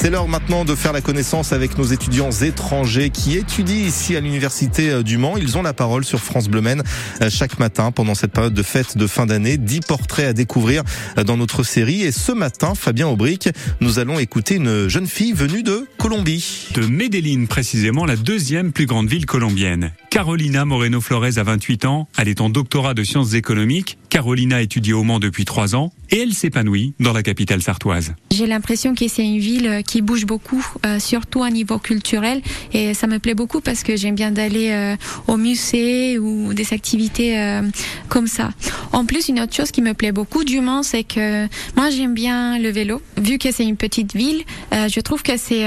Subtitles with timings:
[0.00, 4.20] C'est l'heure maintenant de faire la connaissance avec nos étudiants étrangers qui étudient ici à
[4.20, 5.36] l'Université du Mans.
[5.36, 6.84] Ils ont la parole sur France Bleu Men
[7.30, 9.56] chaque matin pendant cette période de fête de fin d'année.
[9.56, 10.84] Dix portraits à découvrir
[11.26, 12.02] dans notre série.
[12.02, 13.48] Et ce matin, Fabien Aubric,
[13.80, 16.68] nous allons écouter une jeune fille venue de Colombie.
[16.74, 19.90] De Medellín, précisément la deuxième plus grande ville colombienne.
[20.10, 22.08] Carolina Moreno Flores a 28 ans.
[22.16, 23.98] Elle est en doctorat de sciences économiques.
[24.10, 28.14] Carolina étudie au Mans depuis trois ans et elle s'épanouit dans la capitale sartoise.
[28.30, 32.42] J'ai l'impression que c'est une ville qui bouge beaucoup, euh, surtout à niveau culturel,
[32.74, 34.96] et ça me plaît beaucoup parce que j'aime bien d'aller euh,
[35.28, 37.62] au musée ou des activités euh,
[38.10, 38.50] comme ça.
[38.92, 42.12] En plus, une autre chose qui me plaît beaucoup du Mans, c'est que moi j'aime
[42.12, 43.00] bien le vélo.
[43.16, 45.64] Vu que c'est une petite ville, je trouve que c'est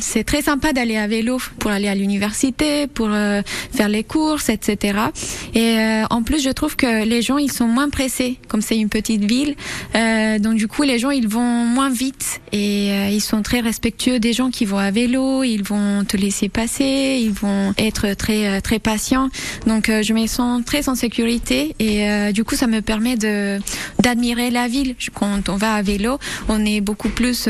[0.00, 3.08] c'est très sympa d'aller à vélo pour aller à l'université, pour
[3.76, 4.98] faire les courses, etc.
[5.54, 5.76] Et
[6.10, 9.24] en plus, je trouve que les gens ils sont moins pressés, comme c'est une petite
[9.24, 9.54] ville.
[9.94, 14.32] Donc du coup, les gens ils vont moins vite et ils sont très respectueux des
[14.32, 15.42] gens qui vont à vélo.
[15.42, 19.28] Ils vont te laisser passer, ils vont être très euh, très patients.
[19.66, 23.58] Donc je me sens très en sécurité et du coup ça me permet de
[24.00, 24.94] d'admirer la ville.
[25.14, 26.18] Quand on va à vélo,
[26.48, 27.48] on est beaucoup plus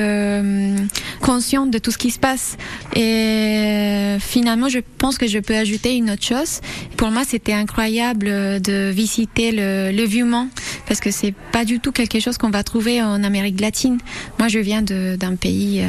[1.21, 2.57] conscient de tout ce qui se passe.
[2.97, 6.61] Et finalement, je pense que je peux ajouter une autre chose.
[6.97, 10.49] Pour moi, c'était incroyable de visiter le, le Vieux-Mans
[10.87, 13.99] parce que c'est pas du tout quelque chose qu'on va trouver en Amérique latine.
[14.39, 15.89] Moi, je viens d'un pays euh,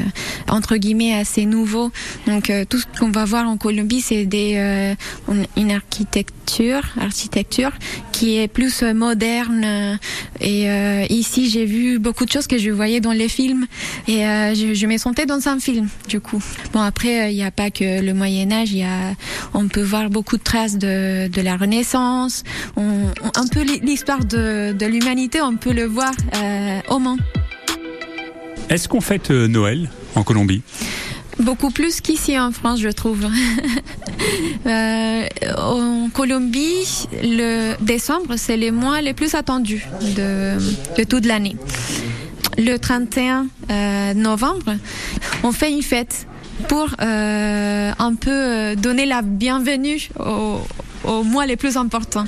[0.49, 1.91] entre guillemets assez nouveau,
[2.27, 4.95] donc euh, tout ce qu'on va voir en Colombie, c'est des euh,
[5.57, 7.71] une architecture, architecture
[8.11, 9.99] qui est plus moderne.
[10.39, 10.67] Et
[11.09, 13.65] ici, j'ai vu beaucoup de choses que je voyais dans les films,
[14.07, 15.87] et je, je me sentais dans un film.
[16.07, 16.41] Du coup,
[16.73, 19.15] bon après, il n'y a pas que le Moyen Âge, il y a,
[19.53, 22.43] on peut voir beaucoup de traces de, de la Renaissance,
[22.75, 27.17] on, un peu l'histoire de, de l'humanité, on peut le voir euh, au Mans.
[28.69, 30.61] Est-ce qu'on fête euh, Noël en Colombie?
[31.39, 33.25] Beaucoup plus qu'ici en France, je trouve.
[34.65, 39.85] euh, en Colombie, le décembre, c'est les mois les plus attendus
[40.15, 40.57] de,
[40.97, 41.55] de toute l'année.
[42.57, 44.75] Le 31 euh, novembre,
[45.43, 46.27] on fait une fête
[46.67, 50.61] pour un peu donner la bienvenue aux,
[51.03, 52.25] aux mois les plus importants.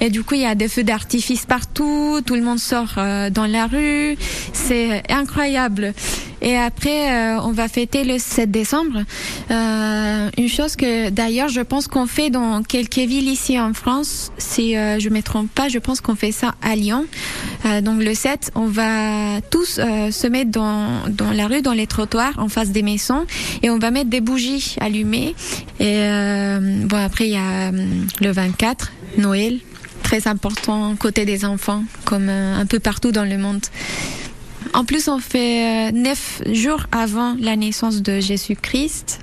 [0.00, 3.30] Et du coup, il y a des feux d'artifice partout, tout le monde sort euh,
[3.30, 4.16] dans la rue,
[4.52, 5.94] c'est incroyable.
[6.42, 9.02] Et après, euh, on va fêter le 7 décembre.
[9.50, 14.32] Euh, une chose que d'ailleurs, je pense qu'on fait dans quelques villes ici en France,
[14.38, 17.06] si euh, je me trompe pas, je pense qu'on fait ça à Lyon.
[17.64, 21.86] Euh, donc le 7, on va tous se mettre dans, dans la rue, dans les
[21.86, 23.24] trottoirs, en face des maisons,
[23.62, 25.34] et on va mettre des bougies allumées.
[25.80, 26.08] Et
[26.84, 29.58] bon, après, il y a le 24, Noël,
[30.06, 33.62] très important côté des enfants, comme un peu partout dans le monde.
[34.72, 39.18] En plus, on fait euh, neuf jours avant la naissance de Jésus-Christ.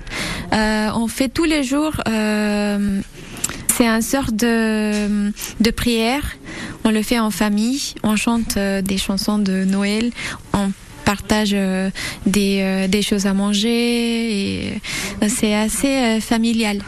[0.52, 1.94] Euh, on fait tous les jours.
[2.06, 3.00] Euh,
[3.74, 5.30] c'est un sort de,
[5.70, 6.36] prière.
[6.84, 7.94] On le fait en famille.
[8.02, 10.10] On chante euh, des chansons de Noël.
[10.52, 10.70] On
[11.06, 11.88] partage euh,
[12.26, 13.70] des, des choses à manger.
[13.70, 14.80] Et
[15.28, 16.82] c'est assez familial.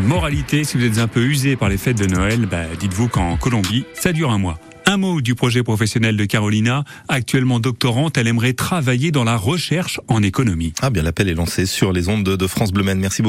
[0.00, 3.36] Moralité, si vous êtes un peu usé par les fêtes de Noël, bah, dites-vous qu'en
[3.36, 4.58] Colombie, ça dure un mois.
[4.86, 6.84] Un mot du projet professionnel de Carolina.
[7.08, 10.72] Actuellement doctorante, elle aimerait travailler dans la recherche en économie.
[10.80, 13.26] Ah bien, l'appel est lancé sur les ondes de France Bleu Merci beaucoup.